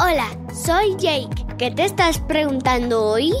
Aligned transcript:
Hola, 0.00 0.28
soy 0.54 0.94
Jake. 0.96 1.28
¿Qué 1.58 1.72
te 1.72 1.84
estás 1.84 2.20
preguntando 2.20 3.04
hoy? 3.04 3.34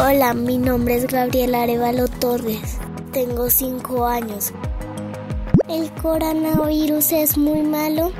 Hola, 0.00 0.34
mi 0.34 0.58
nombre 0.58 0.96
es 0.96 1.06
Gabriela 1.06 1.62
Arevalo 1.62 2.08
Torres. 2.08 2.78
Tengo 3.12 3.48
5 3.48 4.04
años. 4.04 4.52
¿El 5.68 5.92
coronavirus 5.92 7.12
es 7.12 7.38
muy 7.38 7.62
malo? 7.62 8.10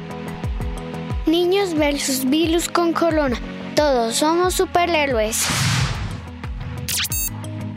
Niños 1.27 1.75
versus 1.75 2.25
virus 2.25 2.69
con 2.69 2.93
corona. 2.93 3.37
Todos 3.75 4.15
somos 4.15 4.55
superhéroes. 4.55 5.45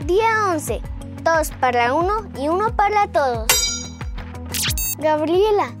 Día 0.06 0.52
11. 0.52 0.80
Todos 1.24 1.50
para 1.58 1.94
uno 1.94 2.28
y 2.38 2.46
uno 2.46 2.76
para 2.76 3.08
todos. 3.08 3.48
Gabriela, 4.98 5.74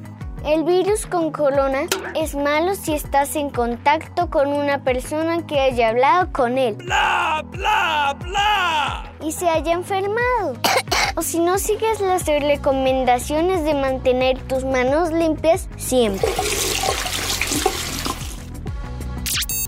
el 0.44 0.64
virus 0.64 1.06
con 1.06 1.32
corona 1.32 1.82
es 2.14 2.34
malo 2.34 2.74
si 2.74 2.92
estás 2.94 3.34
en 3.36 3.50
contacto 3.50 4.28
con 4.28 4.48
una 4.48 4.84
persona 4.84 5.46
que 5.46 5.60
haya 5.60 5.88
hablado 5.88 6.32
con 6.32 6.58
él. 6.58 6.74
Bla, 6.74 7.44
bla, 7.50 8.16
bla. 8.22 9.12
Y 9.22 9.32
se 9.32 9.48
haya 9.48 9.72
enfermado. 9.72 10.54
o 11.16 11.22
si 11.22 11.40
no 11.40 11.58
sigues 11.58 12.00
las 12.00 12.26
recomendaciones 12.26 13.64
de 13.64 13.74
mantener 13.74 14.38
tus 14.42 14.64
manos 14.64 15.10
limpias 15.10 15.68
siempre. 15.76 16.28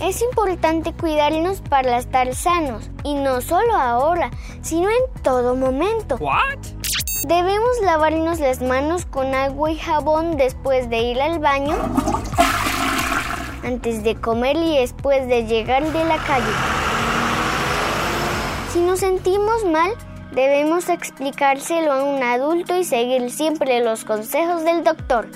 Es 0.03 0.21
importante 0.21 0.93
cuidarnos 0.93 1.63
para 1.63 1.97
estar 1.97 2.35
sanos 2.35 2.91
y 3.03 3.15
no 3.15 3.41
solo 3.41 3.75
ahora, 3.75 4.31
sino 4.61 4.91
en 4.91 5.23
todo 5.23 5.57
momento. 5.57 6.17
What? 6.17 6.76
Debemos 7.23 7.81
lavarnos 7.83 8.39
las 8.39 8.61
manos 8.61 9.07
con 9.07 9.35
agua 9.35 9.73
y 9.73 9.79
jabón 9.79 10.37
después 10.37 10.89
de 10.91 10.99
ir 10.99 11.21
al 11.21 11.39
baño, 11.39 11.77
antes 13.65 14.05
de 14.05 14.15
comer 14.15 14.57
y 14.57 14.79
después 14.79 15.27
de 15.27 15.45
llegar 15.45 15.93
de 15.93 16.05
la 16.05 16.19
calle. 16.19 16.53
Si 18.73 18.81
nos 18.81 19.01
sentimos 19.01 19.65
mal, 19.65 19.91
debemos 20.33 20.89
explicárselo 20.89 21.93
a 21.93 22.05
un 22.05 22.23
adulto 22.23 22.77
y 22.77 22.85
seguir 22.85 23.31
siempre 23.31 23.83
los 23.83 24.05
consejos 24.05 24.63
del 24.65 24.85
doctor. 24.85 25.29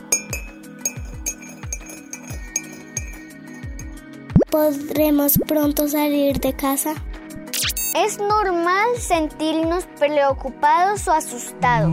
¿Podremos 4.50 5.39
pronto 5.47 5.89
salir 5.89 6.39
de 6.41 6.53
casa? 6.55 6.94
Es 7.94 8.19
normal 8.19 8.88
sentirnos 8.98 9.84
preocupados 9.98 11.08
o 11.08 11.12
asustados, 11.12 11.91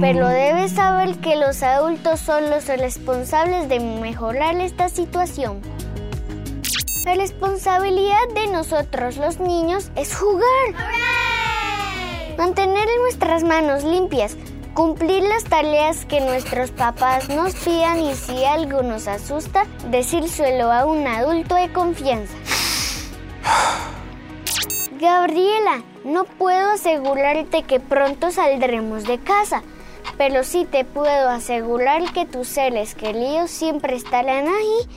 pero 0.00 0.26
debes 0.26 0.72
saber 0.72 1.18
que 1.18 1.36
los 1.36 1.62
adultos 1.62 2.18
son 2.18 2.50
los 2.50 2.66
responsables 2.66 3.68
de 3.68 3.78
mejorar 3.78 4.56
esta 4.56 4.88
situación. 4.88 5.60
La 7.04 7.14
responsabilidad 7.14 8.28
de 8.34 8.48
nosotros 8.48 9.16
los 9.16 9.38
niños 9.38 9.92
es 9.94 10.12
jugar. 10.16 10.74
Mantener 12.36 12.88
nuestras 13.02 13.44
manos 13.44 13.84
limpias, 13.84 14.36
cumplir 14.74 15.22
las 15.22 15.44
tareas 15.44 16.04
que 16.04 16.20
nuestros 16.20 16.72
papás 16.72 17.28
nos 17.28 17.54
pidan 17.54 18.00
y 18.00 18.12
si 18.16 18.44
algo 18.44 18.82
nos 18.82 19.06
asusta, 19.06 19.66
decírselo 19.88 20.72
a 20.72 20.84
un 20.84 21.06
adulto 21.06 21.54
de 21.54 21.72
confianza. 21.72 22.34
Gabriela, 24.98 25.82
no 26.04 26.24
puedo 26.24 26.70
asegurarte 26.70 27.64
que 27.64 27.80
pronto 27.80 28.30
saldremos 28.30 29.04
de 29.04 29.18
casa, 29.18 29.62
pero 30.16 30.42
sí 30.42 30.64
te 30.64 30.84
puedo 30.84 31.28
asegurar 31.28 32.12
que 32.12 32.24
tus 32.24 32.48
seres 32.48 32.94
queridos 32.94 33.50
siempre 33.50 33.96
estarán 33.96 34.48
ahí 34.48 34.88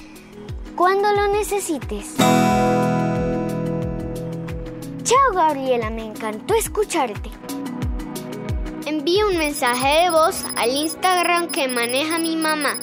cuando 0.75 1.11
lo 1.11 1.27
necesites. 1.27 2.15
Chao 5.03 5.33
Gabriela, 5.33 5.89
me 5.89 6.05
encantó 6.05 6.53
escucharte. 6.55 7.29
Envío 8.85 9.27
un 9.27 9.37
mensaje 9.37 10.03
de 10.03 10.09
voz 10.11 10.45
al 10.55 10.69
Instagram 10.69 11.47
que 11.47 11.67
maneja 11.67 12.17
mi 12.19 12.37
mamá. 12.37 12.77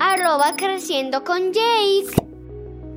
Arroba 0.00 0.54
creciendo 0.56 1.24
con 1.24 1.52
Jake. 1.52 2.25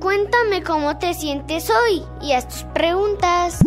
Cuéntame 0.00 0.62
cómo 0.62 0.96
te 0.96 1.12
sientes 1.12 1.68
hoy 1.68 2.02
y 2.22 2.32
haz 2.32 2.48
tus 2.48 2.62
preguntas. 2.72 3.58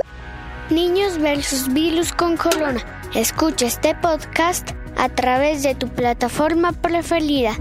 Niños 0.72 1.20
versus 1.20 1.72
virus 1.72 2.12
con 2.12 2.38
corona. 2.38 2.84
Escucha 3.14 3.68
este 3.68 3.94
podcast 3.94 4.72
a 4.98 5.10
través 5.10 5.62
de 5.62 5.76
tu 5.76 5.88
plataforma 5.90 6.72
preferida. 6.72 7.52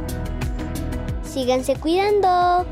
Síganse 1.23 1.77
cuidando. 1.77 2.67